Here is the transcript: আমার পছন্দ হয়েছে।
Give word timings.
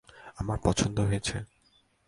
আমার 0.37 0.57
পছন্দ 0.63 0.97
হয়েছে। 0.99 1.37